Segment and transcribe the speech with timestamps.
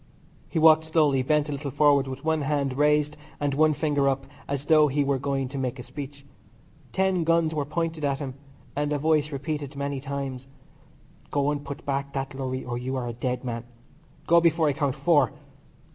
[0.49, 4.25] He walked slowly, bent a little forward, with one hand raised and one finger up
[4.47, 6.25] as though he were going to make a speech.
[6.91, 8.33] Ten guns were pointing at him,
[8.75, 10.47] and a voice repeated many times:
[11.29, 13.63] "Go and put back that lorry or you are a dead man.
[14.25, 15.33] Go before I count four.